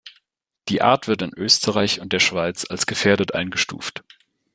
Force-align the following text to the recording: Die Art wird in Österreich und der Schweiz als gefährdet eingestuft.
Die 0.67 0.81
Art 0.81 1.07
wird 1.07 1.21
in 1.21 1.31
Österreich 1.37 2.01
und 2.01 2.11
der 2.11 2.19
Schweiz 2.19 2.65
als 2.67 2.87
gefährdet 2.87 3.35
eingestuft. 3.35 4.03